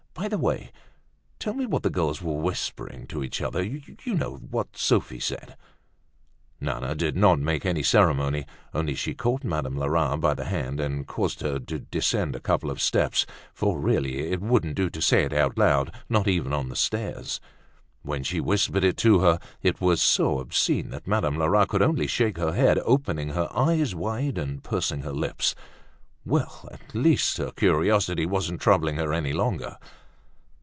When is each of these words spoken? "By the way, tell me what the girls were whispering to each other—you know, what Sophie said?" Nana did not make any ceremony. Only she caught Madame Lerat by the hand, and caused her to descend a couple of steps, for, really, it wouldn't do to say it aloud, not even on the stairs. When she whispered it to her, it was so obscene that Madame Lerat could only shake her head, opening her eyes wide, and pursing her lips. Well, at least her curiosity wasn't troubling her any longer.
"By 0.13 0.27
the 0.27 0.37
way, 0.37 0.71
tell 1.39 1.55
me 1.55 1.65
what 1.65 1.81
the 1.81 1.89
girls 1.89 2.21
were 2.21 2.35
whispering 2.35 3.07
to 3.07 3.23
each 3.23 3.41
other—you 3.41 4.13
know, 4.13 4.35
what 4.35 4.77
Sophie 4.77 5.21
said?" 5.21 5.55
Nana 6.59 6.93
did 6.93 7.15
not 7.15 7.39
make 7.39 7.65
any 7.65 7.81
ceremony. 7.81 8.45
Only 8.71 8.93
she 8.93 9.15
caught 9.15 9.43
Madame 9.43 9.75
Lerat 9.77 10.17
by 10.19 10.35
the 10.35 10.43
hand, 10.45 10.79
and 10.79 11.07
caused 11.07 11.41
her 11.41 11.57
to 11.59 11.79
descend 11.79 12.35
a 12.35 12.39
couple 12.41 12.69
of 12.69 12.79
steps, 12.79 13.25
for, 13.51 13.79
really, 13.79 14.19
it 14.31 14.41
wouldn't 14.41 14.75
do 14.75 14.91
to 14.91 15.01
say 15.01 15.23
it 15.23 15.33
aloud, 15.33 15.91
not 16.07 16.27
even 16.27 16.53
on 16.53 16.69
the 16.69 16.75
stairs. 16.75 17.39
When 18.03 18.21
she 18.21 18.39
whispered 18.39 18.83
it 18.83 18.97
to 18.97 19.19
her, 19.21 19.39
it 19.63 19.81
was 19.81 20.03
so 20.03 20.37
obscene 20.37 20.91
that 20.91 21.07
Madame 21.07 21.37
Lerat 21.37 21.69
could 21.69 21.81
only 21.81 22.05
shake 22.05 22.37
her 22.37 22.51
head, 22.53 22.77
opening 22.85 23.29
her 23.29 23.49
eyes 23.57 23.95
wide, 23.95 24.37
and 24.37 24.61
pursing 24.63 25.01
her 25.01 25.13
lips. 25.13 25.55
Well, 26.25 26.69
at 26.71 26.93
least 26.93 27.37
her 27.37 27.49
curiosity 27.49 28.27
wasn't 28.27 28.61
troubling 28.61 28.97
her 28.97 29.13
any 29.13 29.33
longer. 29.33 29.77